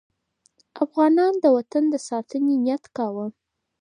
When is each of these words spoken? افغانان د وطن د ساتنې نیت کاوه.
افغانان 0.83 1.33
د 1.39 1.45
وطن 1.57 1.83
د 1.89 1.95
ساتنې 2.07 2.55
نیت 2.65 2.83
کاوه. 2.95 3.25